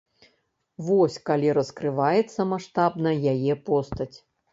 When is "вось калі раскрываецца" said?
0.85-2.45